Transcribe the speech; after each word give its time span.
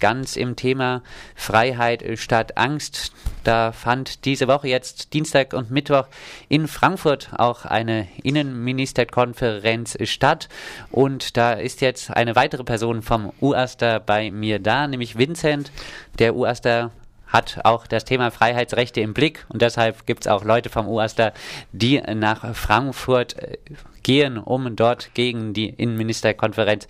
ganz 0.00 0.36
im 0.36 0.54
Thema 0.54 1.02
Freiheit 1.34 2.04
statt 2.20 2.56
Angst. 2.56 3.12
Da 3.42 3.72
fand 3.72 4.24
diese 4.26 4.46
Woche 4.46 4.68
jetzt 4.68 5.12
Dienstag 5.12 5.52
und 5.54 5.72
Mittwoch 5.72 6.06
in 6.48 6.68
Frankfurt 6.68 7.30
auch 7.36 7.64
eine 7.64 8.06
Innenministerkonferenz 8.22 9.98
statt. 10.04 10.48
Und 10.92 11.36
da 11.36 11.52
ist 11.54 11.80
jetzt 11.80 12.12
eine 12.12 12.36
weitere 12.36 12.62
Person 12.62 13.02
vom 13.02 13.32
UASTA 13.40 13.98
bei 13.98 14.30
mir 14.30 14.60
da, 14.60 14.86
nämlich 14.86 15.18
Vincent. 15.18 15.72
Der 16.20 16.36
UASTA 16.36 16.92
hat 17.28 17.60
auch 17.64 17.86
das 17.86 18.04
Thema 18.04 18.30
Freiheitsrechte 18.30 19.00
im 19.00 19.14
Blick 19.14 19.46
und 19.48 19.62
deshalb 19.62 20.06
gibt 20.06 20.22
es 20.22 20.26
auch 20.26 20.44
Leute 20.44 20.70
vom 20.70 20.88
UASTA, 20.88 21.32
die 21.72 22.00
nach 22.00 22.54
Frankfurt 22.54 23.36
äh, 23.36 23.58
gehen, 24.02 24.38
um 24.38 24.74
dort 24.74 25.12
gegen 25.12 25.52
die 25.52 25.68
Innenministerkonferenz 25.68 26.88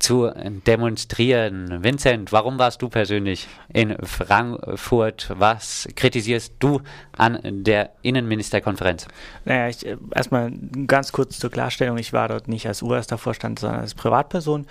zu 0.00 0.32
demonstrieren. 0.66 1.84
Vincent, 1.84 2.32
warum 2.32 2.58
warst 2.58 2.82
du 2.82 2.88
persönlich 2.88 3.46
in 3.72 3.96
Frankfurt? 4.04 5.30
Was 5.38 5.86
kritisierst 5.94 6.54
du 6.58 6.80
an 7.16 7.38
der 7.44 7.90
Innenministerkonferenz? 8.02 9.06
Naja, 9.44 9.68
ich, 9.68 9.86
äh, 9.86 9.96
erstmal 10.12 10.50
ganz 10.88 11.12
kurz 11.12 11.38
zur 11.38 11.50
Klarstellung. 11.50 11.98
Ich 11.98 12.12
war 12.12 12.26
dort 12.26 12.48
nicht 12.48 12.66
als 12.66 12.82
UASTA-Vorstand, 12.82 13.60
sondern 13.60 13.82
als 13.82 13.94
Privatperson. 13.94 14.66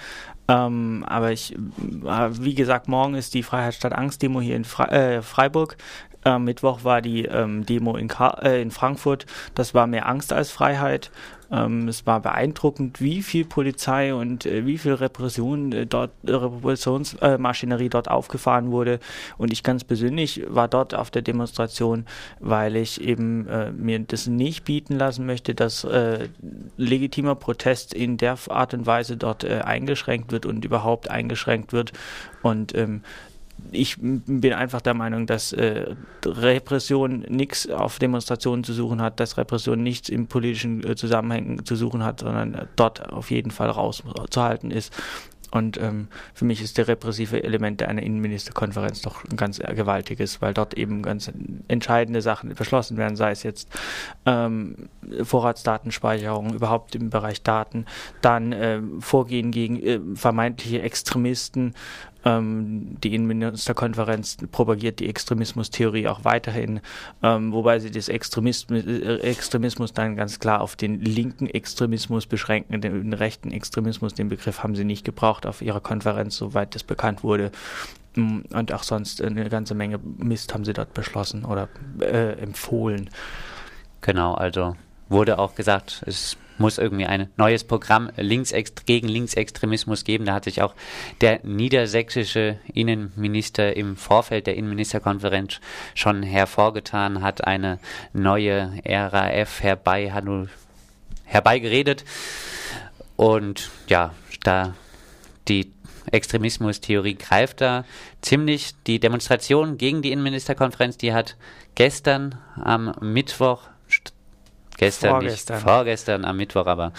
Ähm, 0.47 1.03
aber 1.07 1.31
ich, 1.31 1.53
äh, 1.55 2.29
wie 2.39 2.55
gesagt, 2.55 2.87
morgen 2.87 3.15
ist 3.15 3.33
die 3.33 3.43
Freiheit 3.43 3.73
statt 3.73 3.93
Angst 3.93 4.21
Demo 4.21 4.41
hier 4.41 4.55
in 4.55 4.65
Fre 4.65 4.91
äh, 4.91 5.21
Freiburg. 5.21 5.77
Am 6.25 6.43
Mittwoch 6.43 6.83
war 6.83 7.03
die 7.03 7.25
ähm, 7.25 7.67
Demo 7.67 7.95
in, 7.95 8.09
äh, 8.41 8.59
in, 8.59 8.71
Frankfurt. 8.71 9.27
Das 9.53 9.75
war 9.75 9.85
mehr 9.85 10.07
Angst 10.09 10.33
als 10.33 10.49
Freiheit. 10.49 11.11
Ähm, 11.51 11.87
es 11.87 12.07
war 12.07 12.19
beeindruckend, 12.19 12.99
wie 12.99 13.21
viel 13.21 13.45
Polizei 13.45 14.11
und 14.11 14.47
äh, 14.47 14.65
wie 14.65 14.79
viel 14.79 14.93
Repression 14.93 15.71
äh, 15.71 15.85
dort, 15.85 16.09
äh, 16.25 16.31
Repressionsmaschinerie 16.31 17.89
dort 17.89 18.09
aufgefahren 18.09 18.71
wurde. 18.71 18.99
Und 19.37 19.53
ich 19.53 19.61
ganz 19.61 19.83
persönlich 19.83 20.41
war 20.47 20.67
dort 20.67 20.95
auf 20.95 21.11
der 21.11 21.21
Demonstration, 21.21 22.07
weil 22.39 22.75
ich 22.75 23.01
eben 23.01 23.47
äh, 23.47 23.69
mir 23.69 23.99
das 23.99 24.25
nicht 24.25 24.65
bieten 24.65 24.97
lassen 24.97 25.27
möchte, 25.27 25.53
dass 25.53 25.83
äh, 25.83 26.29
legitimer 26.75 27.35
Protest 27.35 27.93
in 27.93 28.17
der 28.17 28.35
Art 28.49 28.73
und 28.73 28.87
Weise 28.87 29.15
dort 29.15 29.43
äh, 29.43 29.61
eingeschränkt 29.63 30.31
wird 30.31 30.47
und 30.47 30.65
überhaupt 30.65 31.11
eingeschränkt 31.11 31.71
wird. 31.71 31.93
Und 32.41 32.73
ähm, 32.73 33.03
ich 33.71 33.97
bin 33.99 34.53
einfach 34.53 34.81
der 34.81 34.93
Meinung, 34.93 35.25
dass 35.25 35.53
äh, 35.53 35.95
Repression 36.25 37.25
nichts 37.29 37.69
auf 37.69 37.99
Demonstrationen 37.99 38.63
zu 38.63 38.73
suchen 38.73 39.01
hat, 39.01 39.19
dass 39.19 39.37
Repression 39.37 39.81
nichts 39.81 40.09
im 40.09 40.27
politischen 40.27 40.83
äh, 40.83 40.95
Zusammenhängen 40.95 41.65
zu 41.65 41.75
suchen 41.75 42.03
hat, 42.03 42.21
sondern 42.21 42.67
dort 42.75 43.11
auf 43.11 43.31
jeden 43.31 43.51
Fall 43.51 43.69
rauszuhalten 43.69 44.71
ist. 44.71 44.93
Und 45.55 45.79
ähm, 45.81 46.09
für 46.33 46.43
mich 46.43 46.61
ist 46.61 46.77
der 46.77 46.89
repressive 46.89 47.41
Element 47.41 47.81
einer 47.81 48.03
Innenministerkonferenz 48.03 49.01
doch 49.01 49.23
ein 49.23 49.37
ganz 49.37 49.59
gewaltiges, 49.59 50.41
weil 50.41 50.53
dort 50.53 50.73
eben 50.73 51.01
ganz 51.01 51.31
entscheidende 51.69 52.21
Sachen 52.21 52.53
beschlossen 52.53 52.97
werden, 52.97 53.15
sei 53.15 53.31
es 53.31 53.43
jetzt 53.43 53.69
ähm, 54.25 54.89
Vorratsdatenspeicherung, 55.23 56.53
überhaupt 56.53 56.95
im 56.95 57.09
Bereich 57.09 57.41
Daten, 57.41 57.85
dann 58.21 58.51
äh, 58.51 58.81
Vorgehen 58.99 59.51
gegen 59.51 59.81
äh, 59.81 60.01
vermeintliche 60.15 60.81
Extremisten, 60.81 61.73
ähm, 62.25 62.97
die 63.03 63.13
Innenministerkonferenz 63.13 64.37
propagiert 64.51 64.99
die 64.99 65.07
Extremismustheorie 65.07 66.07
auch 66.07 66.23
weiterhin, 66.23 66.81
ähm, 67.21 67.53
wobei 67.53 67.79
sie 67.79 67.91
das 67.91 68.09
Extremismus, 68.09 68.83
äh, 68.85 69.17
Extremismus 69.19 69.93
dann 69.93 70.15
ganz 70.15 70.39
klar 70.39 70.61
auf 70.61 70.75
den 70.75 70.99
linken 70.99 71.47
Extremismus 71.47 72.25
beschränken, 72.25 72.81
den 72.81 73.13
rechten 73.13 73.51
Extremismus, 73.51 74.15
den 74.15 74.29
Begriff 74.29 74.63
haben 74.63 74.75
sie 74.75 74.85
nicht 74.85 75.05
gebraucht 75.05 75.45
auf 75.45 75.61
ihrer 75.61 75.81
Konferenz, 75.81 76.35
soweit 76.35 76.73
das 76.73 76.83
bekannt 76.83 77.23
wurde. 77.23 77.51
Mm, 78.15 78.39
und 78.53 78.73
auch 78.73 78.83
sonst 78.83 79.21
eine 79.21 79.47
ganze 79.49 79.75
Menge 79.75 79.99
Mist 80.17 80.53
haben 80.53 80.65
sie 80.65 80.73
dort 80.73 80.93
beschlossen 80.93 81.45
oder 81.45 81.69
äh, 81.99 82.33
empfohlen. 82.39 83.09
Genau, 84.01 84.33
also 84.33 84.75
wurde 85.09 85.37
auch 85.37 85.55
gesagt, 85.55 86.03
es 86.07 86.37
muss 86.57 86.77
irgendwie 86.77 87.05
ein 87.05 87.29
neues 87.37 87.63
Programm 87.63 88.09
Linksextre 88.15 88.85
gegen 88.85 89.07
Linksextremismus 89.07 90.03
geben. 90.03 90.25
Da 90.25 90.33
hat 90.33 90.45
sich 90.45 90.61
auch 90.61 90.73
der 91.21 91.39
niedersächsische 91.43 92.59
Innenminister 92.73 93.75
im 93.75 93.95
Vorfeld 93.95 94.47
der 94.47 94.55
Innenministerkonferenz 94.55 95.59
schon 95.93 96.23
hervorgetan, 96.23 97.21
hat 97.21 97.45
eine 97.45 97.79
neue 98.13 98.79
RAF 98.85 99.61
herbei, 99.61 100.11
herbeigeredet. 101.25 102.05
Und 103.15 103.69
ja, 103.87 104.13
da 104.43 104.73
die 105.47 105.71
Extremismustheorie 106.11 107.15
greift 107.15 107.61
da 107.61 107.85
ziemlich. 108.21 108.73
Die 108.87 108.99
Demonstration 108.99 109.77
gegen 109.77 110.01
die 110.01 110.11
Innenministerkonferenz, 110.11 110.97
die 110.97 111.13
hat 111.13 111.35
gestern 111.75 112.37
am 112.55 112.93
Mittwoch 113.01 113.61
gestern 114.77 115.11
vorgestern. 115.11 115.57
nicht, 115.57 115.67
vorgestern 115.67 116.25
am 116.25 116.37
Mittwoch, 116.37 116.67
aber 116.67 116.93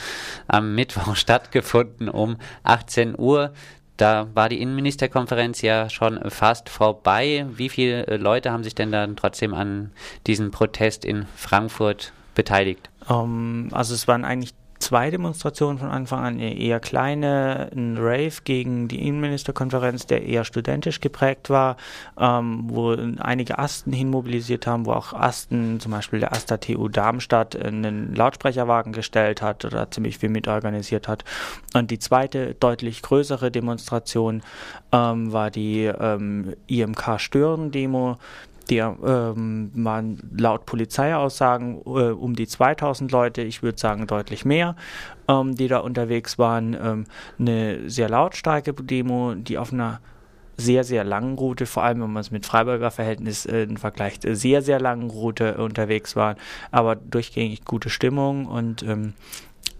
am 0.47 0.75
Mittwoch 0.75 1.17
stattgefunden 1.17 2.09
um 2.09 2.37
18 2.63 3.19
Uhr. 3.19 3.53
Da 3.97 4.29
war 4.35 4.51
die 4.51 4.61
Innenministerkonferenz 4.61 5.63
ja 5.63 5.89
schon 5.89 6.31
fast 6.31 6.69
vorbei. 6.69 7.47
Wie 7.51 7.71
viele 7.71 8.07
äh, 8.07 8.17
Leute 8.17 8.53
haben 8.53 8.63
sich 8.63 8.75
denn 8.75 8.93
dann 8.93 9.17
trotzdem 9.17 9.55
an 9.55 9.91
diesem 10.27 10.51
Protest 10.51 11.05
in 11.05 11.27
Frankfurt 11.35 12.13
beteiligt? 12.35 12.91
Um, 13.09 13.69
ähm, 13.69 13.69
also 13.73 13.95
es 13.95 14.07
waren 14.07 14.25
eigentlich 14.25 14.53
zwei 14.87 15.11
Demonstrationen 15.11 15.79
von 15.79 15.89
Anfang 15.91 16.21
an, 16.21 16.35
eine 16.35 16.57
eher 16.57 16.79
kleine, 16.79 17.71
ein 17.75 17.97
Rave 17.99 18.35
gegen 18.45 18.87
die 18.87 19.05
Innenministerkonferenz, 19.09 20.07
der 20.07 20.25
eher 20.25 20.45
studentisch 20.45 21.01
geprägt 21.01 21.51
war, 21.51 21.77
ähm, 22.17 22.67
wo 22.69 22.97
einige 23.19 23.59
Asten 23.59 23.93
hinmobilisiert 23.93 24.69
haben, 24.69 24.87
wo 24.87 24.93
auch 24.93 25.13
Asten, 25.13 25.81
zum 25.81 25.91
Beispiel 25.91 26.21
der 26.21 26.33
Asta 26.33 26.59
TU 26.59 26.87
Darmstadt, 26.87 27.57
einen 27.57 28.15
Lautsprecherwagen 28.15 28.93
gestellt 28.93 29.43
hat 29.43 29.65
oder 29.65 29.91
ziemlich 29.91 30.19
viel 30.19 30.29
mitorganisiert 30.29 31.09
hat. 31.09 31.25
Und 31.75 31.91
die 31.91 31.99
zweite, 31.99 32.55
deutlich 32.55 33.03
größere 33.03 33.51
Demonstration 33.51 34.43
ähm, 34.93 35.33
war 35.33 35.51
die 35.51 35.87
ähm, 35.87 36.55
IMK-Stören-Demo, 36.69 38.19
die 38.71 38.79
ähm, 38.79 39.71
waren 39.75 40.19
laut 40.37 40.67
Polizeiaussagen 40.67 41.81
äh, 41.85 42.11
um 42.11 42.35
die 42.35 42.47
2000 42.47 43.11
Leute, 43.13 43.43
ich 43.43 43.63
würde 43.63 43.79
sagen 43.79 44.07
deutlich 44.07 44.45
mehr, 44.45 44.77
ähm, 45.29 45.55
die 45.55 45.69
da 45.69 45.79
unterwegs 45.79 46.39
waren. 46.39 46.75
Ähm, 46.75 47.05
eine 47.39 47.89
sehr 47.89 48.09
lautstarke 48.09 48.73
Demo, 48.73 49.35
die 49.35 49.59
auf 49.59 49.73
einer 49.73 50.01
sehr, 50.57 50.85
sehr 50.85 51.05
langen 51.05 51.37
Route, 51.37 51.67
vor 51.67 51.85
allem 51.85 52.01
wenn 52.01 52.13
man 52.13 52.21
es 52.21 52.31
mit 52.31 52.47
Freiburger 52.47 52.91
Verhältnis 52.91 53.47
äh, 53.47 53.67
vergleicht, 53.77 54.25
äh, 54.25 54.35
sehr, 54.35 54.63
sehr 54.63 54.81
langen 54.81 55.11
Route 55.11 55.59
unterwegs 55.59 56.17
waren, 56.17 56.37
aber 56.71 56.97
durchgängig 56.97 57.65
gute 57.65 57.91
Stimmung 57.91 58.47
und 58.47 58.83
ähm, 58.83 59.13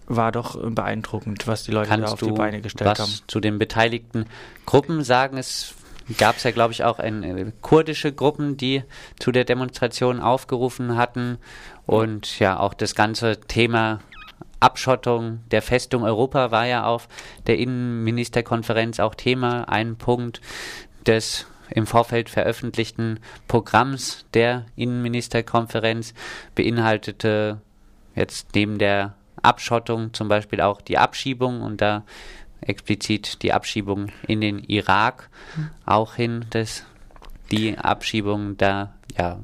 war 0.05 0.31
doch 0.31 0.57
beeindruckend, 0.71 1.47
was 1.47 1.63
die 1.63 1.71
Leute 1.71 1.89
Kannst 1.89 2.07
da 2.07 2.13
auf 2.13 2.19
die 2.19 2.31
Beine 2.31 2.61
gestellt 2.61 2.91
was 2.91 2.99
haben. 2.99 3.11
Zu 3.27 3.39
den 3.41 3.59
beteiligten 3.59 4.25
Gruppen 4.65 5.03
sagen, 5.03 5.37
es 5.37 5.73
gab 6.17 6.37
es 6.37 6.43
ja, 6.43 6.51
glaube 6.51 6.73
ich, 6.73 6.83
auch 6.83 6.99
ein, 6.99 7.23
äh, 7.23 7.51
kurdische 7.61 8.13
Gruppen, 8.13 8.57
die 8.57 8.83
zu 9.19 9.31
der 9.31 9.43
Demonstration 9.43 10.19
aufgerufen 10.19 10.97
hatten. 10.97 11.37
Und 11.85 12.39
ja, 12.39 12.59
auch 12.59 12.73
das 12.73 12.95
ganze 12.95 13.39
Thema 13.41 13.99
Abschottung 14.59 15.39
der 15.51 15.61
Festung 15.61 16.03
Europa 16.03 16.51
war 16.51 16.65
ja 16.65 16.85
auf 16.85 17.07
der 17.45 17.57
Innenministerkonferenz 17.57 18.99
auch 18.99 19.15
Thema. 19.15 19.69
Ein 19.69 19.97
Punkt 19.97 20.41
des 21.05 21.45
im 21.69 21.85
Vorfeld 21.85 22.29
veröffentlichten 22.29 23.19
Programms 23.47 24.25
der 24.33 24.65
Innenministerkonferenz 24.75 26.13
beinhaltete 26.55 27.61
jetzt 28.15 28.55
neben 28.55 28.77
der 28.77 29.15
Abschottung 29.41 30.13
zum 30.13 30.27
Beispiel 30.27 30.61
auch 30.61 30.81
die 30.81 30.97
Abschiebung 30.97 31.61
und 31.61 31.81
da 31.81 32.03
explizit 32.61 33.43
die 33.43 33.53
Abschiebung 33.53 34.11
in 34.27 34.41
den 34.41 34.59
Irak 34.59 35.29
mhm. 35.55 35.69
auch 35.85 36.15
hin, 36.15 36.45
dass 36.49 36.85
die 37.51 37.77
Abschiebung 37.77 38.57
da 38.57 38.93
ja 39.17 39.39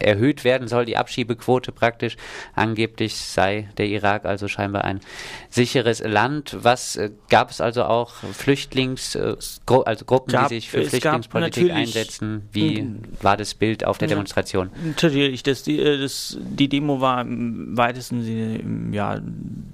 erhöht 0.00 0.44
werden 0.44 0.68
soll, 0.68 0.84
die 0.84 0.96
Abschiebequote 0.96 1.72
praktisch. 1.72 2.16
Angeblich 2.54 3.16
sei 3.16 3.68
der 3.78 3.86
Irak 3.86 4.24
also 4.24 4.48
scheinbar 4.48 4.84
ein 4.84 5.00
sicheres 5.48 6.02
Land. 6.02 6.56
Was 6.60 6.96
äh, 6.96 7.10
gab 7.28 7.50
es 7.50 7.60
also 7.60 7.84
auch 7.84 8.12
Flüchtlings, 8.32 9.14
äh, 9.14 9.36
gro 9.66 9.82
also 9.82 10.04
Gruppen, 10.04 10.32
gab, 10.32 10.48
die 10.48 10.56
sich 10.56 10.70
für 10.70 10.84
Flüchtlingspolitik 10.84 11.70
einsetzen? 11.70 12.48
Wie 12.52 12.86
war 13.22 13.36
das 13.36 13.54
Bild 13.54 13.84
auf 13.84 13.98
der 13.98 14.08
Demonstration? 14.08 14.70
Natürlich, 14.84 15.42
das, 15.42 15.62
die, 15.62 15.78
äh, 15.78 16.00
das, 16.00 16.38
die 16.40 16.68
Demo 16.68 17.00
war 17.00 17.20
im 17.20 17.76
weitesten 17.76 18.22
Sinne, 18.22 18.94
ja, 18.94 19.20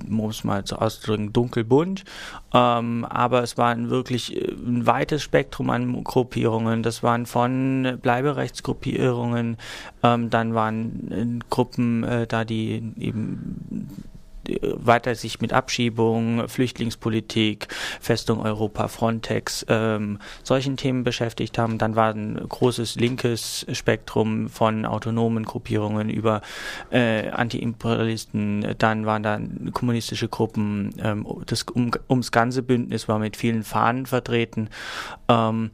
muss 0.06 0.44
mal 0.44 0.64
zu 0.64 0.76
ausdrücken, 0.76 1.32
dunkelbunt. 1.32 2.04
Ähm, 2.52 3.04
aber 3.04 3.42
es 3.42 3.58
war 3.58 3.76
wirklich 3.90 4.36
äh, 4.36 4.50
ein 4.50 4.86
weites 4.86 5.22
Spektrum 5.22 5.70
an 5.70 6.04
Gruppierungen. 6.04 6.82
Das 6.82 7.02
waren 7.02 7.26
von 7.26 7.98
Bleiberechtsgruppierungen, 8.00 9.56
ähm, 10.16 10.30
dann 10.30 10.54
waren 10.54 11.10
äh, 11.10 11.44
Gruppen 11.50 12.04
äh, 12.04 12.26
da, 12.26 12.44
die 12.44 12.92
eben 12.98 14.04
weiter 14.62 15.14
sich 15.14 15.40
mit 15.40 15.52
Abschiebung, 15.52 16.48
Flüchtlingspolitik, 16.48 17.68
Festung 18.00 18.40
Europa, 18.40 18.88
Frontex, 18.88 19.66
ähm, 19.68 20.18
solchen 20.42 20.76
Themen 20.76 21.04
beschäftigt 21.04 21.58
haben. 21.58 21.78
Dann 21.78 21.96
war 21.96 22.12
ein 22.12 22.36
großes 22.48 22.96
linkes 22.96 23.66
Spektrum 23.72 24.48
von 24.48 24.86
autonomen 24.86 25.44
Gruppierungen 25.44 26.08
über 26.08 26.42
äh, 26.90 27.28
Anti-Imperialisten. 27.30 28.74
Dann 28.78 29.06
waren 29.06 29.22
da 29.22 29.40
kommunistische 29.72 30.28
Gruppen. 30.28 30.94
Ähm, 31.02 31.26
das 31.46 31.64
um, 31.64 31.90
ums 32.08 32.32
ganze 32.32 32.62
Bündnis 32.62 33.08
war 33.08 33.18
mit 33.18 33.36
vielen 33.36 33.62
Fahnen 33.62 34.06
vertreten. 34.06 34.68
Ähm, 35.28 35.70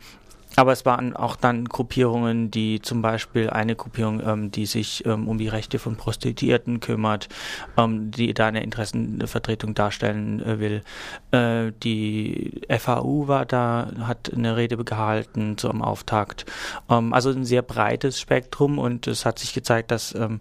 aber 0.56 0.72
es 0.72 0.84
waren 0.84 1.16
auch 1.16 1.37
dann 1.37 1.64
Gruppierungen, 1.64 2.50
die 2.50 2.82
zum 2.82 3.02
Beispiel 3.02 3.50
eine 3.50 3.75
Gruppierung, 3.75 4.20
ähm, 4.25 4.50
die 4.50 4.66
sich 4.66 5.04
ähm, 5.06 5.28
um 5.28 5.38
die 5.38 5.49
Rechte 5.49 5.78
von 5.78 5.96
Prostituierten 5.96 6.81
kümmert, 6.81 7.28
ähm, 7.76 8.10
die 8.10 8.34
da 8.34 8.49
eine 8.49 8.62
Interessenvertretung 8.62 9.75
darstellen 9.75 10.40
äh, 10.44 10.58
will. 10.58 10.82
Äh, 11.31 11.72
die 11.82 12.62
FAU 12.69 13.28
war 13.28 13.46
da, 13.46 13.90
hat 14.00 14.32
eine 14.34 14.56
Rede 14.56 14.76
gehalten 14.76 15.56
zum 15.56 15.82
Auftakt. 15.82 16.44
Ähm, 16.90 17.12
also 17.12 17.31
ein 17.31 17.44
sehr 17.44 17.62
breites 17.62 18.20
Spektrum 18.20 18.78
und 18.78 19.06
es 19.06 19.25
hat 19.25 19.38
sich 19.38 19.54
gezeigt, 19.54 19.90
dass 19.90 20.14
ähm, 20.14 20.40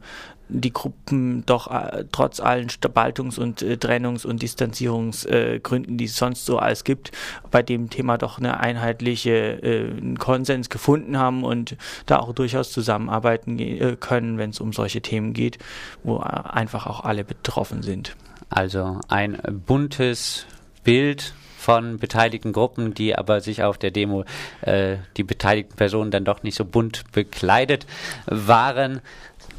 die 0.51 0.73
Gruppen 0.73 1.45
doch 1.45 1.71
äh, 1.71 2.05
trotz 2.11 2.39
allen 2.39 2.69
Spaltungs- 2.69 3.39
und 3.39 3.61
äh, 3.61 3.77
Trennungs- 3.77 4.25
und 4.25 4.41
Distanzierungsgründen, 4.41 5.97
die 5.97 6.05
es 6.05 6.17
sonst 6.17 6.45
so 6.45 6.57
alles 6.59 6.83
gibt, 6.83 7.11
bei 7.49 7.63
dem 7.63 7.89
Thema 7.89 8.17
doch 8.17 8.37
eine 8.37 8.59
einheitliche 8.59 9.31
äh, 9.31 10.15
Konsens 10.15 10.69
gefunden 10.69 11.17
haben 11.17 11.43
und 11.43 11.77
da 12.05 12.19
auch 12.19 12.33
durchaus 12.33 12.71
zusammenarbeiten 12.71 13.59
äh, 13.59 13.95
können, 13.99 14.37
wenn 14.37 14.49
es 14.51 14.59
um 14.59 14.73
solche 14.73 15.01
Themen 15.01 15.33
geht, 15.33 15.57
wo 16.03 16.17
äh, 16.17 16.21
einfach 16.21 16.87
auch 16.87 17.03
alle 17.03 17.23
betroffen 17.23 17.81
sind. 17.81 18.15
Also 18.49 18.99
ein 19.07 19.39
buntes 19.65 20.45
Bild 20.83 21.33
von 21.61 21.97
beteiligten 21.97 22.53
Gruppen, 22.53 22.93
die 22.93 23.15
aber 23.15 23.39
sich 23.39 23.63
auf 23.63 23.77
der 23.77 23.91
Demo 23.91 24.25
äh, 24.61 24.97
die 25.17 25.23
beteiligten 25.23 25.75
Personen 25.75 26.11
dann 26.11 26.25
doch 26.25 26.43
nicht 26.43 26.55
so 26.55 26.65
bunt 26.65 27.03
bekleidet 27.11 27.85
waren 28.25 29.01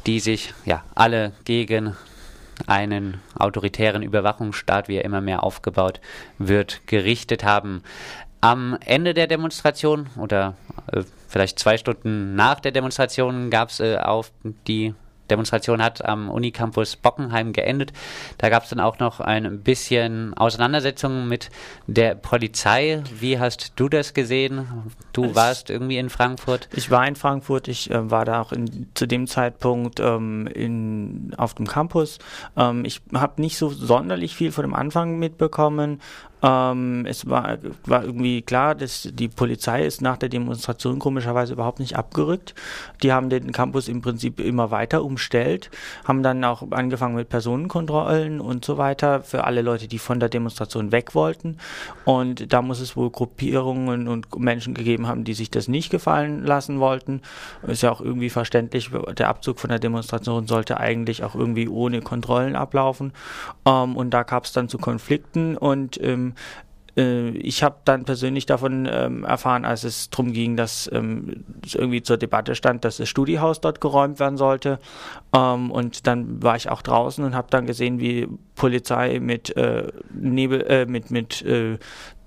die 0.05 0.19
sich 0.19 0.53
ja 0.65 0.83
alle 0.95 1.31
gegen 1.45 1.95
einen 2.67 3.21
autoritären 3.37 4.03
Überwachungsstaat, 4.03 4.87
wie 4.87 4.97
er 4.97 5.05
immer 5.05 5.21
mehr 5.21 5.43
aufgebaut 5.43 5.99
wird, 6.37 6.85
gerichtet 6.87 7.43
haben. 7.43 7.83
Am 8.41 8.77
Ende 8.85 9.13
der 9.13 9.27
Demonstration 9.27 10.07
oder 10.17 10.55
äh, 10.91 11.03
vielleicht 11.27 11.59
zwei 11.59 11.77
Stunden 11.77 12.35
nach 12.35 12.59
der 12.59 12.71
Demonstration 12.71 13.49
gab 13.49 13.69
es 13.69 13.79
äh, 13.79 13.97
auf 13.97 14.31
die 14.67 14.93
Demonstration 15.29 15.81
hat 15.81 16.03
am 16.03 16.29
Unicampus 16.29 16.95
Bockenheim 16.95 17.53
geendet. 17.53 17.93
Da 18.37 18.49
gab 18.49 18.63
es 18.63 18.69
dann 18.69 18.79
auch 18.79 18.99
noch 18.99 19.19
ein 19.19 19.61
bisschen 19.61 20.33
Auseinandersetzungen 20.33 21.27
mit 21.27 21.49
der 21.87 22.15
Polizei. 22.15 23.03
Wie 23.19 23.39
hast 23.39 23.73
du 23.75 23.89
das 23.89 24.13
gesehen? 24.13 24.67
Du 25.13 25.25
ich, 25.25 25.35
warst 25.35 25.69
irgendwie 25.69 25.97
in 25.97 26.09
Frankfurt? 26.09 26.67
Ich 26.73 26.91
war 26.91 27.07
in 27.07 27.15
Frankfurt. 27.15 27.67
Ich 27.67 27.89
äh, 27.89 28.11
war 28.11 28.25
da 28.25 28.41
auch 28.41 28.51
in, 28.51 28.87
zu 28.93 29.05
dem 29.05 29.27
Zeitpunkt 29.27 29.99
ähm, 29.99 30.47
in, 30.47 31.33
auf 31.37 31.53
dem 31.53 31.67
Campus. 31.67 32.19
Ähm, 32.57 32.85
ich 32.85 33.01
habe 33.13 33.41
nicht 33.41 33.57
so 33.57 33.69
sonderlich 33.69 34.35
viel 34.35 34.51
von 34.51 34.63
dem 34.63 34.73
Anfang 34.73 35.19
mitbekommen. 35.19 36.01
Ähm, 36.43 37.05
es 37.07 37.29
war, 37.29 37.57
war 37.85 38.03
irgendwie 38.03 38.41
klar, 38.41 38.75
dass 38.75 39.09
die 39.13 39.29
Polizei 39.29 39.85
ist 39.85 40.01
nach 40.01 40.17
der 40.17 40.27
Demonstration 40.27 40.99
komischerweise 40.99 41.53
überhaupt 41.53 41.79
nicht 41.79 41.95
abgerückt. 41.95 42.53
Die 43.01 43.13
haben 43.13 43.29
den 43.29 43.53
Campus 43.53 43.87
im 43.87 44.01
Prinzip 44.01 44.41
immer 44.41 44.69
weiter 44.69 45.05
umstellt, 45.05 45.71
haben 46.03 46.21
dann 46.21 46.43
auch 46.43 46.69
angefangen 46.71 47.15
mit 47.15 47.29
Personenkontrollen 47.29 48.41
und 48.41 48.65
so 48.65 48.77
weiter 48.77 49.21
für 49.21 49.45
alle 49.45 49.61
Leute, 49.61 49.87
die 49.87 49.99
von 49.99 50.19
der 50.19 50.27
Demonstration 50.27 50.91
weg 50.91 51.15
wollten. 51.15 51.57
Und 52.03 52.51
da 52.51 52.61
muss 52.61 52.81
es 52.81 52.97
wohl 52.97 53.09
Gruppierungen 53.09 54.09
und 54.09 54.37
Menschen 54.37 54.73
gegeben 54.73 55.07
haben, 55.07 55.23
die 55.23 55.33
sich 55.33 55.49
das 55.49 55.69
nicht 55.69 55.89
gefallen 55.89 56.45
lassen 56.45 56.81
wollten. 56.81 57.21
Ist 57.65 57.83
ja 57.83 57.91
auch 57.91 58.01
irgendwie 58.01 58.29
verständlich, 58.29 58.91
der 59.17 59.29
Abzug 59.29 59.59
von 59.59 59.69
der 59.69 59.79
Demonstration 59.79 60.47
sollte 60.47 60.77
eigentlich 60.77 61.23
auch 61.23 61.35
irgendwie 61.35 61.69
ohne 61.69 62.01
Kontrollen 62.01 62.57
ablaufen. 62.57 63.13
Ähm, 63.65 63.95
und 63.95 64.09
da 64.09 64.23
gab 64.23 64.43
es 64.43 64.51
dann 64.51 64.67
zu 64.67 64.77
Konflikten 64.77 65.55
und 65.55 66.01
ähm, 66.01 66.32
äh, 66.97 67.29
ich 67.29 67.63
habe 67.63 67.77
dann 67.85 68.05
persönlich 68.05 68.45
davon 68.45 68.87
ähm, 68.91 69.23
erfahren, 69.23 69.65
als 69.65 69.83
es 69.83 70.09
darum 70.09 70.33
ging, 70.33 70.55
dass 70.55 70.89
ähm, 70.93 71.43
es 71.65 71.75
irgendwie 71.75 72.03
zur 72.03 72.17
Debatte 72.17 72.55
stand, 72.55 72.85
dass 72.85 72.97
das 72.97 73.09
Studiehaus 73.09 73.61
dort 73.61 73.81
geräumt 73.81 74.19
werden 74.19 74.37
sollte. 74.37 74.79
Ähm, 75.35 75.71
und 75.71 76.07
dann 76.07 76.43
war 76.43 76.55
ich 76.55 76.69
auch 76.69 76.81
draußen 76.81 77.23
und 77.23 77.35
habe 77.35 77.47
dann 77.49 77.65
gesehen, 77.65 77.99
wie 77.99 78.27
Polizei 78.55 79.19
mit 79.19 79.55
äh, 79.57 79.91
Nebel, 80.13 80.61
äh, 80.61 80.85
mit 80.85 81.11
mit 81.11 81.41
äh, 81.43 81.77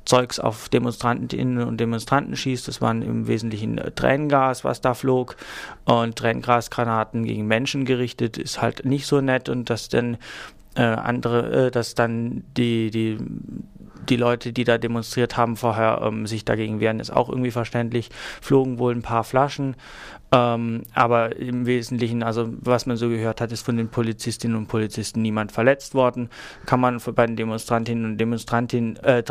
Zeugs 0.05 0.39
auf 0.39 0.69
Demonstrantinnen 0.69 1.67
und 1.67 1.79
Demonstranten 1.79 2.37
schießt. 2.37 2.69
Das 2.69 2.81
waren 2.81 3.03
im 3.03 3.27
Wesentlichen 3.27 3.79
äh, 3.79 3.91
Tränengas, 3.91 4.65
was 4.65 4.81
da 4.81 4.95
flog. 4.95 5.37
Und 5.85 6.17
Tränengasgranaten 6.17 7.25
gegen 7.25 7.47
Menschen 7.47 7.85
gerichtet 7.85 8.39
ist 8.39 8.63
halt 8.63 8.85
nicht 8.85 9.07
so 9.07 9.21
nett. 9.21 9.49
Und 9.49 9.69
dass 9.69 9.89
dann 9.89 10.17
äh, 10.77 10.83
andere, 10.83 11.67
äh, 11.67 11.71
dass 11.71 11.95
dann 11.95 12.45
die, 12.57 12.91
die 12.91 13.19
die 14.09 14.17
Leute, 14.17 14.53
die 14.53 14.65
da 14.65 14.79
demonstriert 14.79 15.37
haben 15.37 15.57
vorher, 15.57 16.01
ähm, 16.03 16.27
sich 16.27 16.45
dagegen 16.45 16.81
wehren, 16.81 17.01
ist 17.01 17.11
auch 17.11 17.29
irgendwie 17.29 17.51
verständlich. 17.51 18.11
Flogen 18.41 18.79
wohl 18.79 18.95
ein 18.95 19.03
paar 19.03 19.25
Flaschen, 19.25 19.77
ähm, 20.33 20.83
aber 20.95 21.37
im 21.37 21.67
Wesentlichen, 21.67 22.23
also 22.23 22.49
was 22.61 22.87
man 22.87 22.97
so 22.97 23.09
gehört 23.09 23.41
hat, 23.41 23.53
ist 23.53 23.63
von 23.63 23.77
den 23.77 23.89
Polizistinnen 23.89 24.57
und 24.57 24.67
Polizisten 24.69 25.23
niemand 25.23 25.53
verletzt 25.53 25.95
worden. 25.95 26.31
Kann 26.65 26.81
man 26.81 27.01
bei 27.15 27.27
den 27.27 27.37
Demonstrantinnen 27.37 28.05
und 28.05 28.19
Demonstrantinnen 28.19 28.97
äh, 28.97 29.23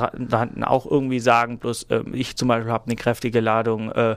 auch 0.62 0.86
irgendwie 0.86 1.20
sagen, 1.20 1.60
bloß 1.60 1.84
äh, 1.84 2.04
ich 2.14 2.36
zum 2.38 2.48
Beispiel 2.48 2.72
habe 2.72 2.86
eine 2.86 2.96
kräftige 2.96 3.40
Ladung 3.40 3.92
äh, 3.92 4.16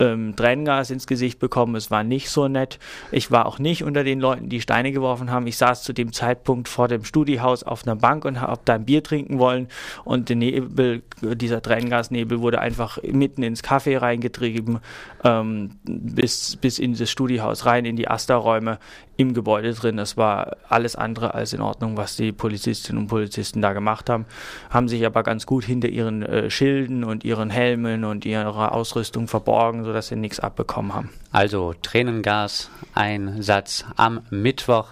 ähm, 0.00 0.34
Tränengas 0.34 0.90
ins 0.90 1.06
Gesicht 1.06 1.38
bekommen. 1.38 1.76
Es 1.76 1.90
war 1.90 2.02
nicht 2.02 2.30
so 2.30 2.48
nett. 2.48 2.78
Ich 3.12 3.30
war 3.30 3.46
auch 3.46 3.58
nicht 3.58 3.84
unter 3.84 4.02
den 4.02 4.18
Leuten, 4.18 4.48
die 4.48 4.60
Steine 4.60 4.90
geworfen 4.90 5.30
haben. 5.30 5.46
Ich 5.46 5.58
saß 5.58 5.84
zu 5.84 5.92
dem 5.92 6.12
Zeitpunkt 6.12 6.68
vor 6.68 6.88
dem 6.88 7.04
Studiehaus 7.04 7.62
auf 7.62 7.86
einer 7.86 7.96
Bank 7.96 8.24
und 8.24 8.40
habe 8.40 8.60
da 8.64 8.74
ein 8.74 8.86
Bier 8.86 9.02
trinken 9.02 9.38
wollen. 9.38 9.68
Und 10.04 10.28
der 10.28 10.36
Nebel, 10.36 11.02
dieser 11.22 11.62
Tränengasnebel 11.62 12.40
wurde 12.40 12.60
einfach 12.60 12.98
mitten 13.02 13.42
ins 13.42 13.62
Café 13.62 14.00
reingetrieben, 14.00 14.80
ähm, 15.22 15.78
bis, 15.84 16.56
bis 16.56 16.78
in 16.78 16.96
das 16.96 17.10
Studiehaus 17.10 17.66
rein, 17.66 17.84
in 17.84 17.96
die 17.96 18.08
Asta-Räume 18.08 18.78
im 19.20 19.34
Gebäude 19.34 19.74
drin. 19.74 19.98
Das 19.98 20.16
war 20.16 20.56
alles 20.68 20.96
andere 20.96 21.34
als 21.34 21.52
in 21.52 21.60
Ordnung, 21.60 21.98
was 21.98 22.16
die 22.16 22.32
Polizistinnen 22.32 23.02
und 23.02 23.08
Polizisten 23.08 23.60
da 23.60 23.74
gemacht 23.74 24.08
haben. 24.08 24.24
Haben 24.70 24.88
sich 24.88 25.04
aber 25.04 25.22
ganz 25.22 25.44
gut 25.44 25.64
hinter 25.64 25.88
ihren 25.88 26.22
äh, 26.22 26.48
Schilden 26.50 27.04
und 27.04 27.22
ihren 27.22 27.50
Helmen 27.50 28.04
und 28.04 28.24
ihrer 28.24 28.72
Ausrüstung 28.72 29.28
verborgen, 29.28 29.84
sodass 29.84 30.08
sie 30.08 30.16
nichts 30.16 30.40
abbekommen 30.40 30.94
haben. 30.94 31.10
Also 31.32 31.74
Tränengas-Einsatz 31.82 33.84
am 33.96 34.22
Mittwoch 34.30 34.88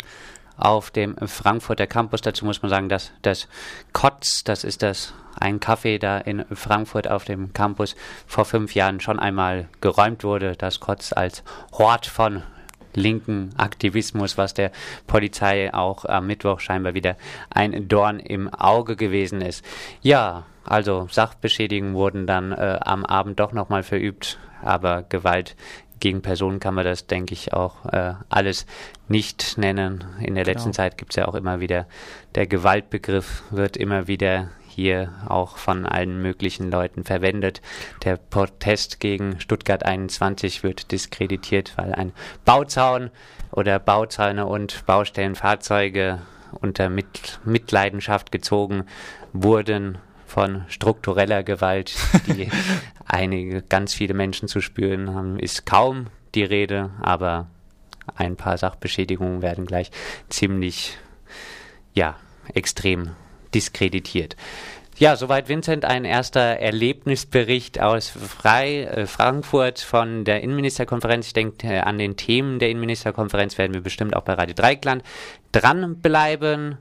auf 0.58 0.90
dem 0.90 1.16
Frankfurter 1.26 1.87
Campus. 1.87 2.20
Dazu 2.20 2.44
muss 2.44 2.61
man 2.61 2.68
sagen, 2.68 2.90
dass 2.90 3.12
das 3.23 3.49
Kotz, 3.94 4.44
das 4.44 4.62
ist 4.62 4.82
das 4.82 5.14
ein 5.40 5.58
Café 5.58 5.99
da 5.99 6.18
in 6.18 6.44
Frankfurt 6.52 7.08
auf 7.08 7.25
dem 7.25 7.54
Campus 7.54 7.97
vor 8.26 8.44
fünf 8.44 8.75
Jahren 8.75 9.00
schon 9.00 9.18
einmal 9.18 9.70
geräumt 9.80 10.23
wurde. 10.23 10.54
Das 10.56 10.80
Kotz 10.80 11.14
als 11.14 11.42
Hort 11.73 12.04
von 12.06 12.42
linken 12.95 13.50
Aktivismus, 13.57 14.38
was 14.38 14.54
der 14.54 14.73
Polizei 15.07 15.73
auch 15.73 16.04
am 16.04 16.26
Mittwoch 16.26 16.61
scheinbar 16.61 16.95
wieder 16.95 17.16
ein 17.50 17.88
Dorn 17.88 18.21
im 18.21 18.52
Auge 18.52 18.97
gewesen 18.97 19.40
ist. 19.40 19.64
Ja, 20.02 20.45
also 20.64 21.09
Sachbeschädigungen 21.11 21.95
wurden 21.95 22.26
dann 22.26 22.52
äh, 22.52 22.78
am 22.80 23.04
Abend 23.04 23.40
doch 23.40 23.52
nochmal 23.52 23.83
verübt, 23.83 24.38
aber 24.62 25.02
Gewalt 25.09 25.57
gegen 26.00 26.23
Personen 26.23 26.61
kann 26.61 26.75
man 26.75 26.85
das, 26.85 27.07
denke 27.07 27.35
ich, 27.35 27.52
auch 27.52 27.87
äh, 27.87 28.14
alles 28.28 28.66
nicht 29.09 29.59
nennen. 29.59 30.04
In 30.21 30.35
der 30.35 30.45
letzten 30.45 30.71
genau. 30.71 30.76
Zeit 30.76 30.99
gibt 30.99 31.12
es 31.12 31.16
ja 31.16 31.26
auch 31.26 31.35
immer 31.35 31.61
wieder, 31.61 31.87
der 32.35 32.47
Gewaltbegriff 32.47 33.42
wird 33.50 33.76
immer 33.76 34.07
wieder 34.07 34.50
hier 34.78 35.11
auch 35.26 35.56
von 35.56 35.87
allen 35.87 36.23
möglichen 36.23 36.70
Leuten 36.70 37.02
verwendet. 37.02 37.62
Der 38.04 38.16
Protest 38.16 39.00
gegen 39.00 39.40
Stuttgart 39.40 39.85
21 39.85 40.62
wird 40.62 40.92
diskreditiert, 40.92 41.73
weil 41.76 41.92
ein 41.92 42.12
Bauzaun 42.44 43.11
oder 43.50 43.80
Bauzäune 43.80 44.47
und 44.47 44.87
Baustellenfahrzeuge 44.87 46.20
unter 46.61 46.90
Mit 46.90 47.40
Mitleidenschaft 47.44 48.30
gezogen 48.30 48.85
wurden 49.32 49.99
von 50.26 50.64
struktureller 50.68 51.42
Gewalt, 51.42 51.97
die 52.28 52.49
einige, 53.04 53.62
ganz 53.62 53.94
viele 53.94 54.14
Menschen 54.14 54.47
zu 54.47 54.61
spüren 54.61 55.12
haben, 55.12 55.40
ist 55.40 55.66
kaum 55.66 56.06
die 56.37 56.44
Rede, 56.44 56.90
aber 57.00 57.49
ein 58.14 58.37
paar 58.37 58.56
Sachbeschädigungen 58.56 59.42
werden 59.42 59.66
gleich 59.66 59.90
ziemlich, 60.28 60.97
ja, 61.94 62.14
extrem 62.54 63.16
diskreditiert. 63.55 64.37
Ja, 64.99 65.14
soweit 65.14 65.49
Vincent 65.49 65.85
ein 65.85 66.05
erster 66.05 66.40
Erlebnisbericht 66.40 67.81
aus 67.81 68.09
Frei, 68.09 68.83
äh, 68.83 69.07
Frankfurt 69.07 69.78
von 69.78 70.25
der 70.25 70.43
Innenministerkonferenz. 70.43 71.28
Ich 71.28 71.33
denke, 71.35 71.69
äh, 71.69 71.78
an 71.78 71.99
den 71.99 72.17
Themen 72.17 72.59
der 72.59 72.71
Innenministerkonferenz 72.71 73.59
werden 73.59 73.75
wir 73.75 73.81
bestimmt 73.81 74.17
auch 74.17 74.23
bei 74.23 74.33
Radio 74.33 74.57
Dreikland 74.57 75.05
dranbleiben. 75.52 76.76